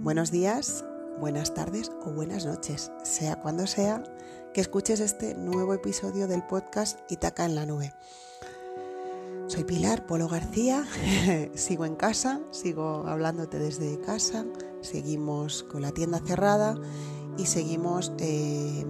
Buenos 0.00 0.30
días, 0.30 0.84
buenas 1.18 1.54
tardes 1.54 1.90
o 2.06 2.12
buenas 2.12 2.46
noches, 2.46 2.92
sea 3.02 3.40
cuando 3.40 3.66
sea 3.66 4.04
que 4.54 4.60
escuches 4.60 5.00
este 5.00 5.34
nuevo 5.34 5.74
episodio 5.74 6.28
del 6.28 6.46
podcast 6.46 7.00
Itaca 7.10 7.44
en 7.44 7.56
la 7.56 7.66
nube. 7.66 7.92
Soy 9.48 9.64
Pilar 9.64 10.06
Polo 10.06 10.28
García, 10.28 10.86
sigo 11.56 11.84
en 11.84 11.96
casa, 11.96 12.40
sigo 12.52 13.08
hablándote 13.08 13.58
desde 13.58 14.00
casa, 14.00 14.46
seguimos 14.82 15.64
con 15.64 15.82
la 15.82 15.90
tienda 15.90 16.20
cerrada 16.24 16.76
y 17.36 17.46
seguimos, 17.46 18.12
eh, 18.20 18.86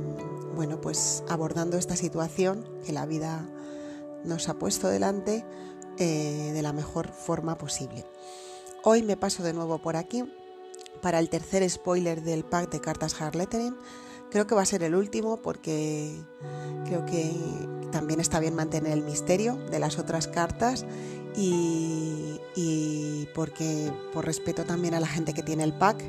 bueno, 0.55 0.79
pues 0.79 1.25
abordando 1.27 1.79
esta 1.79 1.97
situación 1.97 2.69
que 2.85 2.93
la 2.93 3.07
vida 3.07 3.49
nos 4.25 4.51
ha 4.51 4.59
puesto 4.59 4.89
delante 4.89 5.47
eh, 5.97 6.51
de 6.53 6.63
la 6.63 6.75
mejor 6.75 7.09
forma 7.09 7.57
posible. 7.57 8.05
Hoy 8.85 9.03
me 9.03 9.17
paso 9.17 9.43
de 9.43 9.55
nuevo 9.55 9.79
por 9.79 9.97
aquí 9.97 10.25
para 11.01 11.19
el 11.19 11.29
tercer 11.29 11.69
spoiler 11.69 12.23
del 12.23 12.45
pack 12.45 12.71
de 12.71 12.81
cartas 12.81 13.21
Hard 13.21 13.37
Lettering. 13.37 13.77
Creo 14.31 14.47
que 14.47 14.55
va 14.55 14.63
a 14.63 14.67
ser 14.67 14.83
el 14.83 14.95
último 14.95 15.41
porque 15.41 16.15
creo 16.85 17.07
que 17.07 17.33
también 17.91 18.21
está 18.21 18.41
bien 18.41 18.55
mantener 18.55 18.93
el 18.93 19.03
misterio 19.03 19.57
de 19.71 19.79
las 19.79 19.99
otras 19.99 20.29
cartas 20.29 20.85
y, 21.37 22.41
porque 23.35 23.93
por 24.13 24.25
respeto 24.27 24.65
también 24.65 24.95
a 24.95 25.01
la 25.01 25.07
gente 25.07 25.33
que 25.33 25.43
tiene 25.43 25.63
el 25.63 25.73
pack, 25.73 26.03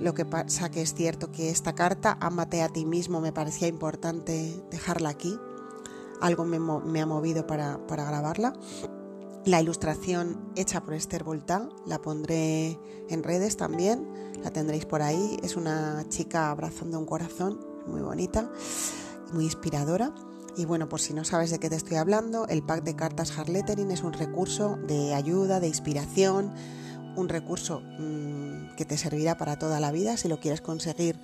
lo 0.00 0.14
que 0.14 0.24
pasa 0.24 0.70
que 0.70 0.82
es 0.82 0.94
cierto 0.94 1.32
que 1.32 1.50
esta 1.50 1.74
carta, 1.74 2.16
Amate 2.20 2.62
a 2.62 2.68
ti 2.68 2.86
mismo, 2.86 3.20
me 3.20 3.32
parecía 3.32 3.66
importante 3.66 4.62
dejarla 4.70 5.08
aquí. 5.08 5.38
Algo 6.20 6.44
me, 6.44 7.00
ha 7.00 7.06
movido 7.06 7.46
para 7.46 7.78
grabarla. 7.88 8.54
La 9.48 9.62
ilustración 9.62 10.52
hecha 10.56 10.82
por 10.82 10.92
Esther 10.92 11.24
Volta 11.24 11.70
la 11.86 12.02
pondré 12.02 12.78
en 13.08 13.22
redes 13.22 13.56
también, 13.56 14.06
la 14.42 14.50
tendréis 14.50 14.84
por 14.84 15.00
ahí. 15.00 15.38
Es 15.42 15.56
una 15.56 16.04
chica 16.10 16.50
abrazando 16.50 16.98
un 16.98 17.06
corazón, 17.06 17.58
muy 17.86 18.02
bonita, 18.02 18.50
muy 19.32 19.44
inspiradora. 19.44 20.14
Y 20.58 20.66
bueno, 20.66 20.90
por 20.90 21.00
si 21.00 21.14
no 21.14 21.24
sabes 21.24 21.50
de 21.50 21.58
qué 21.58 21.70
te 21.70 21.76
estoy 21.76 21.96
hablando, 21.96 22.46
el 22.48 22.62
pack 22.62 22.84
de 22.84 22.94
cartas 22.94 23.38
Hard 23.38 23.48
Lettering 23.48 23.90
es 23.90 24.02
un 24.02 24.12
recurso 24.12 24.76
de 24.86 25.14
ayuda, 25.14 25.60
de 25.60 25.68
inspiración, 25.68 26.52
un 27.16 27.30
recurso 27.30 27.80
mmm, 27.80 28.76
que 28.76 28.84
te 28.84 28.98
servirá 28.98 29.38
para 29.38 29.58
toda 29.58 29.80
la 29.80 29.92
vida 29.92 30.18
si 30.18 30.28
lo 30.28 30.40
quieres 30.40 30.60
conseguir 30.60 31.18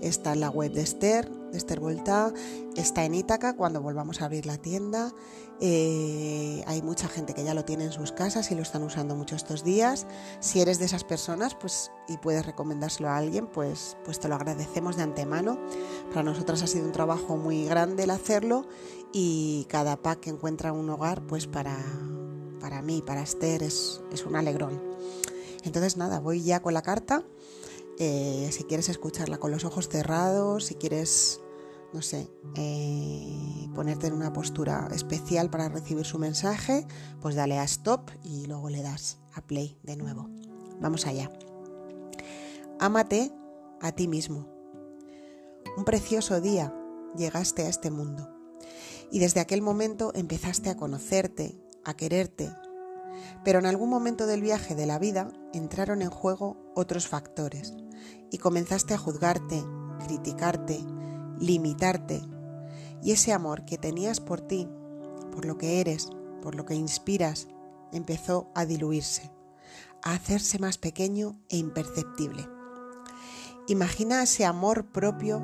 está 0.00 0.32
en 0.32 0.40
la 0.40 0.50
web 0.50 0.72
de 0.72 0.82
Esther, 0.82 1.30
Esther 1.52 1.80
Volta, 1.80 2.32
está 2.76 3.04
en 3.04 3.14
Ítaca 3.14 3.56
cuando 3.56 3.80
volvamos 3.80 4.20
a 4.20 4.26
abrir 4.26 4.46
la 4.46 4.58
tienda. 4.58 5.12
Eh, 5.60 6.62
hay 6.66 6.82
mucha 6.82 7.08
gente 7.08 7.34
que 7.34 7.42
ya 7.42 7.54
lo 7.54 7.64
tiene 7.64 7.84
en 7.84 7.92
sus 7.92 8.12
casas 8.12 8.50
y 8.50 8.54
lo 8.54 8.62
están 8.62 8.82
usando 8.82 9.16
mucho 9.16 9.34
estos 9.34 9.64
días. 9.64 10.06
Si 10.40 10.60
eres 10.60 10.78
de 10.78 10.84
esas 10.84 11.04
personas 11.04 11.54
pues, 11.54 11.90
y 12.08 12.16
puedes 12.18 12.46
recomendárselo 12.46 13.08
a 13.08 13.16
alguien, 13.16 13.46
pues, 13.46 13.96
pues 14.04 14.20
te 14.20 14.28
lo 14.28 14.36
agradecemos 14.36 14.96
de 14.96 15.02
antemano. 15.02 15.58
Para 16.10 16.22
nosotras 16.22 16.62
ha 16.62 16.66
sido 16.66 16.86
un 16.86 16.92
trabajo 16.92 17.36
muy 17.36 17.64
grande 17.64 18.04
el 18.04 18.10
hacerlo 18.10 18.66
y 19.12 19.66
cada 19.68 19.96
pack 19.96 20.20
que 20.20 20.30
encuentra 20.30 20.72
un 20.72 20.88
hogar, 20.90 21.22
pues 21.26 21.46
para, 21.46 21.76
para 22.60 22.82
mí, 22.82 23.02
para 23.04 23.22
Esther, 23.22 23.62
es, 23.62 24.00
es 24.12 24.24
un 24.24 24.36
alegrón. 24.36 24.80
Entonces 25.64 25.96
nada, 25.96 26.20
voy 26.20 26.42
ya 26.42 26.60
con 26.60 26.74
la 26.74 26.82
carta. 26.82 27.24
Eh, 28.00 28.48
si 28.52 28.64
quieres 28.64 28.88
escucharla 28.88 29.38
con 29.38 29.50
los 29.50 29.64
ojos 29.64 29.88
cerrados, 29.88 30.66
si 30.66 30.76
quieres, 30.76 31.40
no 31.92 32.00
sé, 32.00 32.30
eh, 32.54 33.68
ponerte 33.74 34.06
en 34.06 34.12
una 34.12 34.32
postura 34.32 34.88
especial 34.94 35.50
para 35.50 35.68
recibir 35.68 36.04
su 36.04 36.18
mensaje, 36.18 36.86
pues 37.20 37.34
dale 37.34 37.58
a 37.58 37.64
stop 37.64 38.10
y 38.22 38.46
luego 38.46 38.70
le 38.70 38.82
das 38.82 39.18
a 39.34 39.40
play 39.40 39.78
de 39.82 39.96
nuevo. 39.96 40.28
Vamos 40.80 41.06
allá. 41.06 41.28
Ámate 42.78 43.32
a 43.80 43.90
ti 43.90 44.06
mismo. 44.06 44.46
Un 45.76 45.84
precioso 45.84 46.40
día 46.40 46.72
llegaste 47.16 47.62
a 47.62 47.68
este 47.68 47.90
mundo 47.90 48.28
y 49.10 49.18
desde 49.18 49.40
aquel 49.40 49.60
momento 49.60 50.12
empezaste 50.14 50.70
a 50.70 50.76
conocerte, 50.76 51.60
a 51.84 51.94
quererte, 51.94 52.52
pero 53.44 53.58
en 53.58 53.66
algún 53.66 53.90
momento 53.90 54.26
del 54.26 54.42
viaje 54.42 54.74
de 54.74 54.86
la 54.86 54.98
vida 54.98 55.28
entraron 55.52 56.02
en 56.02 56.10
juego 56.10 56.56
otros 56.74 57.08
factores 57.08 57.74
y 58.30 58.38
comenzaste 58.38 58.94
a 58.94 58.98
juzgarte, 58.98 59.64
criticarte, 60.06 60.84
limitarte. 61.38 62.22
Y 63.02 63.12
ese 63.12 63.32
amor 63.32 63.64
que 63.64 63.78
tenías 63.78 64.20
por 64.20 64.40
ti, 64.40 64.68
por 65.32 65.44
lo 65.44 65.56
que 65.56 65.80
eres, 65.80 66.08
por 66.42 66.54
lo 66.54 66.64
que 66.64 66.74
inspiras, 66.74 67.48
empezó 67.92 68.50
a 68.54 68.66
diluirse, 68.66 69.30
a 70.02 70.12
hacerse 70.12 70.58
más 70.58 70.78
pequeño 70.78 71.40
e 71.48 71.56
imperceptible. 71.56 72.48
Imagina 73.68 74.22
ese 74.22 74.44
amor 74.44 74.86
propio, 74.92 75.42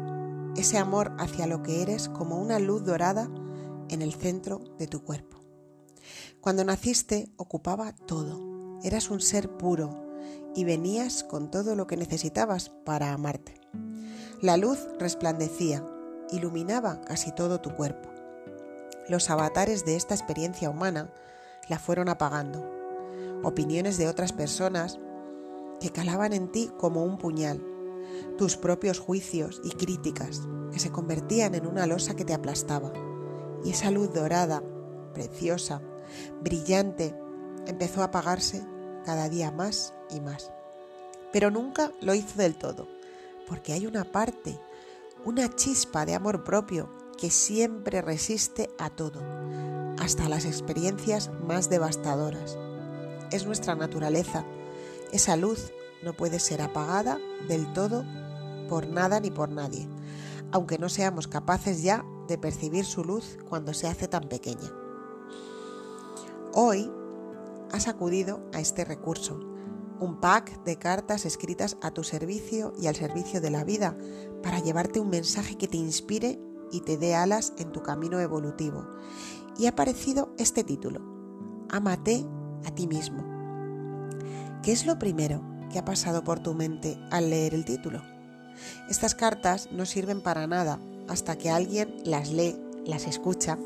ese 0.56 0.78
amor 0.78 1.14
hacia 1.18 1.46
lo 1.46 1.62
que 1.62 1.82
eres 1.82 2.08
como 2.08 2.40
una 2.40 2.58
luz 2.58 2.84
dorada 2.84 3.28
en 3.88 4.02
el 4.02 4.14
centro 4.14 4.60
de 4.78 4.86
tu 4.86 5.02
cuerpo. 5.02 5.33
Cuando 6.44 6.62
naciste 6.62 7.32
ocupaba 7.38 7.94
todo, 7.94 8.78
eras 8.82 9.08
un 9.08 9.22
ser 9.22 9.48
puro, 9.56 9.88
y 10.54 10.64
venías 10.64 11.24
con 11.24 11.50
todo 11.50 11.74
lo 11.74 11.86
que 11.86 11.96
necesitabas 11.96 12.68
para 12.68 13.14
amarte. 13.14 13.58
La 14.42 14.58
luz 14.58 14.86
resplandecía, 14.98 15.82
iluminaba 16.30 17.00
casi 17.00 17.32
todo 17.32 17.62
tu 17.62 17.70
cuerpo. 17.74 18.10
Los 19.08 19.30
avatares 19.30 19.86
de 19.86 19.96
esta 19.96 20.14
experiencia 20.14 20.68
humana 20.68 21.10
la 21.70 21.78
fueron 21.78 22.10
apagando. 22.10 22.62
Opiniones 23.42 23.96
de 23.96 24.06
otras 24.06 24.34
personas 24.34 25.00
que 25.80 25.92
calaban 25.92 26.34
en 26.34 26.52
ti 26.52 26.70
como 26.76 27.04
un 27.04 27.16
puñal. 27.16 27.64
Tus 28.36 28.58
propios 28.58 28.98
juicios 28.98 29.62
y 29.64 29.70
críticas 29.70 30.42
que 30.70 30.78
se 30.78 30.92
convertían 30.92 31.54
en 31.54 31.66
una 31.66 31.86
losa 31.86 32.14
que 32.14 32.26
te 32.26 32.34
aplastaba. 32.34 32.92
Y 33.64 33.70
esa 33.70 33.90
luz 33.90 34.12
dorada, 34.12 34.62
preciosa, 35.14 35.80
brillante, 36.42 37.14
empezó 37.66 38.02
a 38.02 38.06
apagarse 38.06 38.64
cada 39.04 39.28
día 39.28 39.50
más 39.50 39.94
y 40.10 40.20
más. 40.20 40.50
Pero 41.32 41.50
nunca 41.50 41.92
lo 42.00 42.14
hizo 42.14 42.38
del 42.38 42.56
todo, 42.56 42.88
porque 43.48 43.72
hay 43.72 43.86
una 43.86 44.04
parte, 44.04 44.58
una 45.24 45.54
chispa 45.54 46.06
de 46.06 46.14
amor 46.14 46.44
propio 46.44 46.90
que 47.18 47.30
siempre 47.30 48.02
resiste 48.02 48.70
a 48.78 48.90
todo, 48.90 49.20
hasta 49.98 50.28
las 50.28 50.44
experiencias 50.44 51.30
más 51.46 51.68
devastadoras. 51.70 52.58
Es 53.30 53.46
nuestra 53.46 53.74
naturaleza. 53.74 54.44
Esa 55.12 55.36
luz 55.36 55.72
no 56.02 56.12
puede 56.12 56.38
ser 56.38 56.60
apagada 56.60 57.18
del 57.48 57.72
todo 57.72 58.04
por 58.68 58.86
nada 58.86 59.20
ni 59.20 59.30
por 59.30 59.48
nadie, 59.48 59.88
aunque 60.52 60.78
no 60.78 60.88
seamos 60.88 61.28
capaces 61.28 61.82
ya 61.82 62.04
de 62.28 62.38
percibir 62.38 62.84
su 62.84 63.04
luz 63.04 63.38
cuando 63.48 63.74
se 63.74 63.88
hace 63.88 64.08
tan 64.08 64.28
pequeña. 64.28 64.83
Hoy 66.56 66.88
has 67.72 67.88
acudido 67.88 68.48
a 68.52 68.60
este 68.60 68.84
recurso, 68.84 69.40
un 69.98 70.20
pack 70.20 70.62
de 70.62 70.78
cartas 70.78 71.26
escritas 71.26 71.76
a 71.82 71.90
tu 71.90 72.04
servicio 72.04 72.72
y 72.80 72.86
al 72.86 72.94
servicio 72.94 73.40
de 73.40 73.50
la 73.50 73.64
vida 73.64 73.96
para 74.40 74.60
llevarte 74.60 75.00
un 75.00 75.10
mensaje 75.10 75.58
que 75.58 75.66
te 75.66 75.78
inspire 75.78 76.38
y 76.70 76.82
te 76.82 76.96
dé 76.96 77.16
alas 77.16 77.54
en 77.58 77.72
tu 77.72 77.82
camino 77.82 78.20
evolutivo. 78.20 78.86
Y 79.58 79.66
ha 79.66 79.70
aparecido 79.70 80.32
este 80.38 80.62
título, 80.62 81.00
Amate 81.70 82.24
a 82.64 82.70
ti 82.72 82.86
mismo. 82.86 83.24
¿Qué 84.62 84.70
es 84.70 84.86
lo 84.86 84.96
primero 84.96 85.42
que 85.72 85.80
ha 85.80 85.84
pasado 85.84 86.22
por 86.22 86.38
tu 86.38 86.54
mente 86.54 86.96
al 87.10 87.30
leer 87.30 87.52
el 87.52 87.64
título? 87.64 88.00
Estas 88.88 89.16
cartas 89.16 89.70
no 89.72 89.86
sirven 89.86 90.20
para 90.20 90.46
nada 90.46 90.78
hasta 91.08 91.36
que 91.36 91.50
alguien 91.50 91.96
las 92.04 92.30
lee, 92.30 92.56
las 92.86 93.08
escucha, 93.08 93.58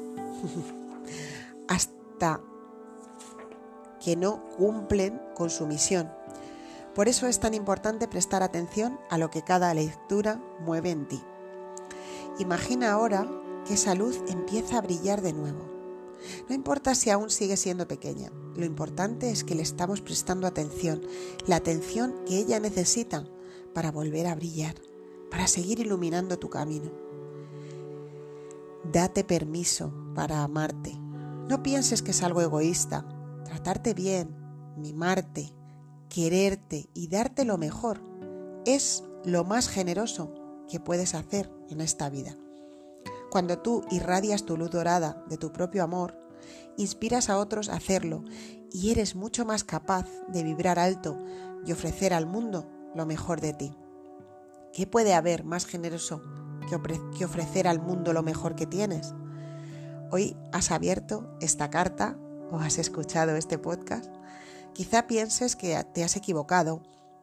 hasta 1.68 2.40
que 4.02 4.16
no 4.16 4.44
cumplen 4.56 5.20
con 5.34 5.50
su 5.50 5.66
misión. 5.66 6.10
Por 6.94 7.08
eso 7.08 7.26
es 7.26 7.38
tan 7.38 7.54
importante 7.54 8.08
prestar 8.08 8.42
atención 8.42 8.98
a 9.10 9.18
lo 9.18 9.30
que 9.30 9.42
cada 9.42 9.72
lectura 9.74 10.42
mueve 10.60 10.90
en 10.90 11.06
ti. 11.06 11.22
Imagina 12.38 12.92
ahora 12.92 13.28
que 13.66 13.74
esa 13.74 13.94
luz 13.94 14.20
empieza 14.28 14.78
a 14.78 14.80
brillar 14.80 15.22
de 15.22 15.32
nuevo. 15.32 15.68
No 16.48 16.54
importa 16.54 16.94
si 16.94 17.10
aún 17.10 17.30
sigue 17.30 17.56
siendo 17.56 17.86
pequeña, 17.86 18.32
lo 18.56 18.64
importante 18.64 19.30
es 19.30 19.44
que 19.44 19.54
le 19.54 19.62
estamos 19.62 20.00
prestando 20.00 20.46
atención, 20.46 21.02
la 21.46 21.56
atención 21.56 22.14
que 22.26 22.38
ella 22.38 22.58
necesita 22.58 23.24
para 23.72 23.92
volver 23.92 24.26
a 24.26 24.34
brillar, 24.34 24.74
para 25.30 25.46
seguir 25.46 25.78
iluminando 25.78 26.38
tu 26.38 26.50
camino. 26.50 26.90
Date 28.90 29.22
permiso 29.22 29.92
para 30.14 30.42
amarte. 30.42 30.98
No 31.48 31.62
pienses 31.62 32.02
que 32.02 32.10
es 32.10 32.22
algo 32.22 32.40
egoísta, 32.40 33.17
tratarte 33.48 33.94
bien, 33.94 34.36
mimarte, 34.76 35.54
quererte 36.10 36.90
y 36.92 37.08
darte 37.08 37.46
lo 37.46 37.56
mejor 37.56 38.02
es 38.66 39.04
lo 39.24 39.44
más 39.44 39.68
generoso 39.68 40.34
que 40.70 40.80
puedes 40.80 41.14
hacer 41.14 41.50
en 41.70 41.80
esta 41.80 42.10
vida. 42.10 42.36
Cuando 43.30 43.58
tú 43.58 43.84
irradias 43.90 44.44
tu 44.44 44.58
luz 44.58 44.70
dorada 44.70 45.24
de 45.30 45.38
tu 45.38 45.50
propio 45.50 45.82
amor, 45.82 46.14
inspiras 46.76 47.30
a 47.30 47.38
otros 47.38 47.70
a 47.70 47.76
hacerlo 47.76 48.22
y 48.70 48.90
eres 48.90 49.16
mucho 49.16 49.46
más 49.46 49.64
capaz 49.64 50.06
de 50.28 50.42
vibrar 50.42 50.78
alto 50.78 51.16
y 51.64 51.72
ofrecer 51.72 52.12
al 52.12 52.26
mundo 52.26 52.68
lo 52.94 53.06
mejor 53.06 53.40
de 53.40 53.54
ti. 53.54 53.74
¿Qué 54.74 54.86
puede 54.86 55.14
haber 55.14 55.44
más 55.44 55.64
generoso 55.64 56.22
que, 56.68 57.24
ofrecer 57.24 57.66
al 57.66 57.80
mundo 57.80 58.12
lo 58.12 58.22
mejor 58.22 58.54
que 58.54 58.66
tienes? 58.66 59.14
Hoy 60.10 60.36
has 60.52 60.70
abierto 60.70 61.34
esta 61.40 61.70
carta 61.70 62.18
o 62.50 62.58
has 62.58 62.78
escuchado 62.78 63.36
este 63.36 63.58
podcast. 63.58 64.12
Quizá 64.74 65.06
pienses 65.06 65.56
que 65.56 65.82
te 65.94 66.04
has 66.04 66.16
equivocado, 66.16 66.82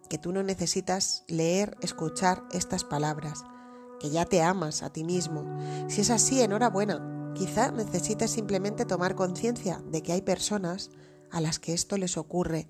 que 0.10 0.18
tú 0.18 0.32
no 0.32 0.44
necesitas 0.44 1.24
leer, 1.28 1.78
escuchar 1.82 2.44
estas 2.52 2.84
palabras, 2.84 3.44
que 4.00 4.10
ya 4.10 4.26
te 4.26 4.42
amas 4.42 4.84
a 4.84 4.92
ti 4.92 5.04
mismo. 5.04 5.46
Si 5.88 6.02
es 6.02 6.10
así, 6.10 6.42
enhorabuena. 6.42 7.34
Quizá 7.34 7.72
necesites 7.72 8.32
simplemente 8.32 8.86
tomar 8.86 9.16
conciencia 9.16 9.82
de 9.92 10.02
que 10.02 10.14
hay 10.14 10.22
personas 10.22 10.90
a 11.32 11.42
las 11.42 11.60
que 11.60 11.74
esto 11.74 11.98
les 11.98 12.18
ocurre 12.18 12.68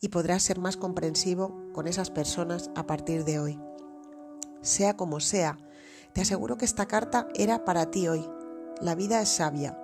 y 0.00 0.08
podrás 0.08 0.42
ser 0.42 0.58
más 0.58 0.76
comprensivo 0.76 1.70
con 1.72 1.86
esas 1.86 2.10
personas 2.10 2.70
a 2.74 2.86
partir 2.86 3.24
de 3.24 3.38
hoy. 3.38 3.60
Sea 4.60 4.96
como 4.96 5.20
sea, 5.20 5.58
te 6.12 6.20
aseguro 6.22 6.56
que 6.56 6.64
esta 6.64 6.86
carta 6.86 7.28
era 7.34 7.64
para 7.64 7.90
ti 7.90 8.08
hoy. 8.08 8.28
La 8.80 8.94
vida 8.94 9.20
es 9.20 9.28
sabia. 9.28 9.78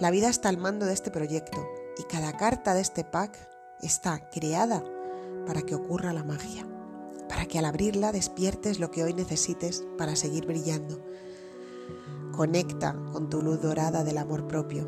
La 0.00 0.10
vida 0.10 0.28
está 0.28 0.48
al 0.48 0.58
mando 0.58 0.86
de 0.86 0.94
este 0.94 1.10
proyecto 1.10 1.66
y 1.98 2.02
cada 2.04 2.36
carta 2.36 2.74
de 2.74 2.80
este 2.80 3.04
pack 3.04 3.36
está 3.80 4.28
creada 4.30 4.82
para 5.46 5.62
que 5.62 5.74
ocurra 5.74 6.12
la 6.12 6.24
magia, 6.24 6.66
para 7.28 7.46
que 7.46 7.58
al 7.58 7.64
abrirla 7.64 8.12
despiertes 8.12 8.78
lo 8.78 8.90
que 8.90 9.02
hoy 9.02 9.14
necesites 9.14 9.84
para 9.96 10.16
seguir 10.16 10.46
brillando. 10.46 11.02
Conecta 12.32 12.94
con 13.12 13.28
tu 13.28 13.42
luz 13.42 13.60
dorada 13.60 14.04
del 14.04 14.18
amor 14.18 14.46
propio. 14.46 14.86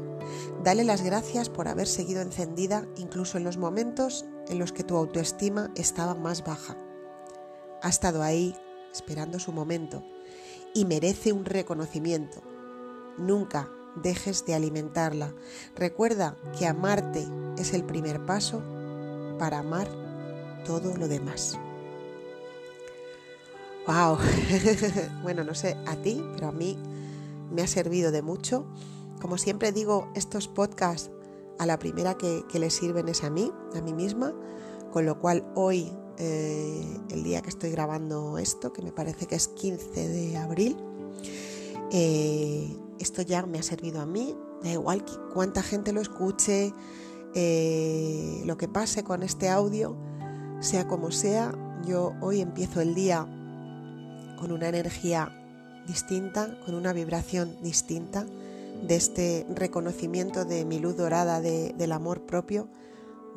Dale 0.63 0.85
las 0.85 1.03
gracias 1.03 1.49
por 1.49 1.67
haber 1.67 1.89
seguido 1.89 2.23
encendida 2.23 2.87
incluso 2.97 3.39
en 3.39 3.45
los 3.45 3.57
momentos 3.57 4.25
en 4.49 4.59
los 4.59 4.73
que 4.73 4.85
tu 4.85 4.97
autoestima 4.97 5.71
estaba 5.75 6.15
más 6.15 6.45
baja. 6.45 6.77
Ha 7.83 7.89
estado 7.89 8.23
ahí 8.23 8.55
esperando 8.93 9.39
su 9.39 9.53
momento 9.53 10.05
y 10.75 10.85
merece 10.85 11.33
un 11.33 11.45
reconocimiento. 11.45 12.43
Nunca 13.19 13.69
dejes 13.97 14.45
de 14.47 14.55
alimentarla. 14.55 15.35
Recuerda 15.77 16.37
que 16.59 16.67
amarte 16.67 17.27
es 17.59 17.75
el 17.75 17.85
primer 17.85 18.25
paso 18.27 18.63
para 19.39 19.59
amar 19.59 19.89
todo 20.65 20.97
lo 20.97 21.09
demás. 21.09 21.59
¡Wow! 23.87 24.19
bueno, 25.23 25.43
no 25.45 25.55
sé 25.55 25.77
a 25.87 25.97
ti, 25.97 26.23
pero 26.35 26.49
a 26.49 26.53
mí 26.53 26.79
me 27.51 27.63
ha 27.63 27.67
servido 27.67 28.13
de 28.13 28.23
mucho. 28.23 28.67
Como 29.21 29.39
siempre 29.39 29.73
digo, 29.73 30.11
estos 30.15 30.49
podcasts 30.49 31.11
a 31.59 31.67
la 31.67 31.79
primera 31.79 32.17
que, 32.17 32.45
que 32.51 32.59
les 32.59 32.75
sirven 32.75 33.09
es 33.09 33.25
a 33.25 33.31
mí, 33.31 33.53
a 33.75 33.81
mí 33.81 33.93
misma, 33.93 34.35
con 34.93 35.07
lo 35.07 35.19
cual 35.19 35.51
hoy, 35.55 35.93
eh, 36.19 36.99
el 37.11 37.23
día 37.23 37.43
que 37.43 37.49
estoy 37.49 37.71
grabando 37.71 38.39
esto, 38.39 38.73
que 38.73 38.83
me 38.83 38.93
parece 38.93 39.27
que 39.27 39.35
es 39.35 39.49
15 39.49 40.09
de 40.09 40.37
abril, 40.37 40.77
eh, 41.93 42.77
esto 43.01 43.23
ya 43.23 43.45
me 43.47 43.59
ha 43.59 43.63
servido 43.63 44.01
a 44.01 44.07
mí, 44.07 44.37
da 44.63 44.71
igual 44.71 45.05
cuánta 45.33 45.63
gente 45.63 45.93
lo 45.93 46.01
escuche, 46.01 46.73
eh, 47.35 48.43
lo 48.45 48.57
que 48.57 48.69
pase 48.69 49.03
con 49.05 49.23
este 49.23 49.49
audio, 49.49 49.97
sea 50.61 50.87
como 50.87 51.11
sea, 51.11 51.53
yo 51.85 52.13
hoy 52.21 52.41
empiezo 52.41 52.81
el 52.81 52.95
día 52.95 53.27
con 54.39 54.53
una 54.53 54.69
energía 54.69 55.33
distinta, 55.87 56.59
con 56.65 56.75
una 56.75 56.93
vibración 56.93 57.57
distinta 57.63 58.27
de 58.83 58.97
este 58.97 59.47
reconocimiento 59.55 60.45
de 60.45 60.65
mi 60.65 60.79
luz 60.79 60.97
dorada 60.97 61.41
del 61.41 61.93
amor 61.93 62.27
propio, 62.27 62.69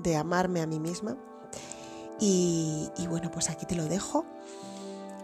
de 0.02 0.16
amarme 0.16 0.62
a 0.62 0.68
mí 0.68 0.80
misma. 0.80 1.18
Y, 2.20 2.90
bueno, 3.10 3.32
pues 3.32 3.50
aquí 3.50 3.66
te 3.66 3.76
lo 3.76 3.86
dejo. 3.86 4.26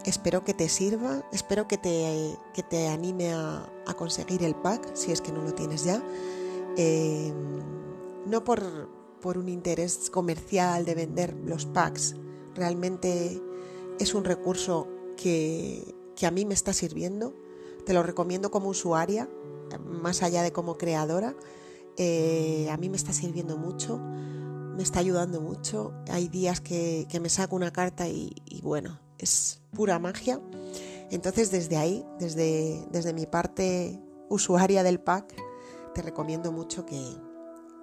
Espero 0.04 0.44
que 0.44 0.54
te 0.54 0.68
sirva, 0.68 1.24
espero 1.32 1.68
que 1.68 1.76
te, 1.76 2.36
te 2.68 2.88
anime 2.88 3.32
a, 3.32 3.70
conseguir 3.96 4.44
el 4.44 4.54
pack, 4.54 4.94
si 4.94 5.12
es 5.12 5.20
que 5.20 5.32
no 5.32 5.42
lo 5.42 5.52
tienes 5.52 5.84
ya. 5.84 6.02
Eh, 6.76 7.34
no 8.26 8.44
por, 8.44 8.88
por 9.20 9.36
un 9.36 9.48
interés 9.48 10.08
comercial 10.10 10.84
de 10.84 10.94
vender 10.94 11.34
los 11.44 11.66
packs, 11.66 12.14
realmente 12.54 13.42
es 13.98 14.14
un 14.14 14.24
recurso 14.24 14.88
que, 15.16 15.94
que 16.16 16.26
a 16.26 16.30
mí 16.30 16.44
me 16.44 16.54
está 16.54 16.72
sirviendo. 16.72 17.34
Te 17.84 17.92
lo 17.92 18.02
recomiendo 18.02 18.50
como 18.50 18.68
usuaria, 18.68 19.28
más 19.78 20.22
allá 20.22 20.42
de 20.42 20.52
como 20.52 20.76
creadora. 20.76 21.34
Eh, 21.96 22.68
a 22.70 22.76
mí 22.76 22.88
me 22.88 22.96
está 22.96 23.12
sirviendo 23.12 23.56
mucho, 23.56 23.98
me 23.98 24.82
está 24.82 25.00
ayudando 25.00 25.40
mucho. 25.40 25.92
Hay 26.10 26.28
días 26.28 26.60
que, 26.60 27.06
me 27.20 27.28
saco 27.28 27.56
una 27.56 27.72
carta 27.72 28.08
y, 28.08 28.60
bueno, 28.62 28.98
es 29.24 29.62
pura 29.72 29.98
magia. 29.98 30.40
Entonces 31.10 31.50
desde 31.50 31.76
ahí, 31.76 32.04
desde, 32.18 32.86
desde 32.90 33.12
mi 33.12 33.26
parte 33.26 34.00
usuaria 34.28 34.82
del 34.82 35.00
pack, 35.00 35.34
te 35.94 36.02
recomiendo 36.02 36.52
mucho 36.52 36.86
que, 36.86 37.00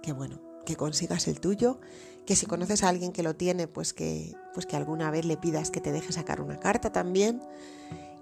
que 0.02 0.14
bueno, 0.14 0.42
que 0.66 0.76
consigas 0.76 1.28
el 1.28 1.40
tuyo, 1.40 1.80
que 2.26 2.36
si 2.36 2.46
conoces 2.46 2.84
a 2.84 2.90
alguien 2.90 3.14
que 3.14 3.24
lo 3.24 3.36
tiene, 3.36 3.68
pues 3.68 3.94
que, 3.94 4.36
pues 4.54 4.66
que 4.66 4.76
alguna 4.76 5.10
vez 5.12 5.26
le 5.26 5.38
pidas 5.38 5.72
que 5.72 5.80
te 5.80 5.94
deje 5.94 6.12
sacar 6.12 6.42
una 6.42 6.60
carta 6.60 6.92
también. 6.92 7.42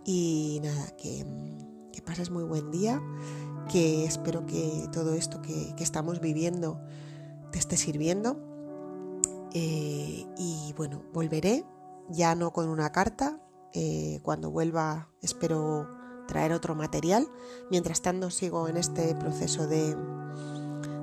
Y 0.06 0.62
nada, 0.64 0.96
que, 0.96 1.26
pases 2.06 2.30
muy 2.30 2.44
buen 2.44 2.70
día, 2.70 3.02
que 3.72 4.06
espero 4.06 4.46
que 4.46 4.88
todo 4.94 5.16
esto 5.16 5.42
que, 5.42 5.74
estamos 5.80 6.22
viviendo 6.22 6.80
te 7.52 7.58
esté 7.58 7.78
sirviendo. 7.78 8.40
Eh, 9.56 10.24
y 10.38 10.74
bueno, 10.78 11.02
volveré, 11.12 11.66
ya 12.10 12.36
no 12.36 12.52
con 12.52 12.70
una 12.70 12.92
carta, 12.92 13.40
eh, 13.74 14.20
cuando 14.24 14.52
vuelva 14.52 15.10
espero 15.22 15.90
traer 16.28 16.54
otro 16.54 16.76
material. 16.76 17.28
Mientras 17.70 18.02
tanto 18.02 18.30
sigo 18.30 18.68
en 18.68 18.78
este 18.78 19.16
proceso 19.16 19.68
de, 19.68 19.96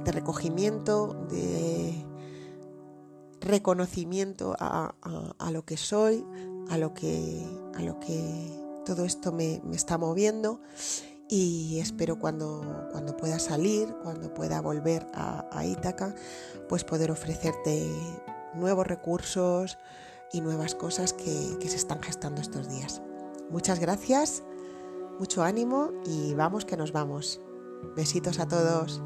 recogimiento, 0.05 1.27
de 1.29 2.05
reconocimiento 3.41 4.57
a, 4.59 4.95
lo 5.51 5.65
que 5.65 5.77
soy, 5.77 6.25
a 6.71 6.79
lo 6.79 6.95
que, 6.95 7.45
a 7.75 7.83
lo 7.83 7.99
que 8.01 8.63
todo 8.85 9.05
esto 9.05 9.33
me, 9.33 9.61
está 9.73 9.99
moviendo 9.99 10.61
y 11.29 11.79
espero 11.81 12.19
cuando, 12.19 12.89
cuando 12.91 13.17
pueda 13.17 13.39
salir, 13.39 13.95
cuando 14.03 14.33
pueda 14.35 14.61
volver 14.61 15.07
a, 15.15 15.65
Ítaca, 15.65 16.15
pues 16.69 16.85
poder 16.85 17.11
ofrecerte 17.11 17.91
nuevos 18.55 18.87
recursos 18.87 19.79
y 20.33 20.41
nuevas 20.41 20.75
cosas 20.75 21.13
que, 21.13 21.57
que 21.61 21.69
se 21.69 21.77
están 21.77 22.03
gestando 22.03 22.41
estos 22.41 22.69
días. 22.69 23.03
Muchas 23.51 23.79
gracias, 23.79 24.43
mucho 25.19 25.43
ánimo 25.43 25.93
y 26.07 26.35
vamos 26.35 26.65
que 26.65 26.77
nos 26.77 26.93
vamos. 26.93 27.41
Besitos 27.97 28.39
a 28.39 28.49
todos. 28.49 29.03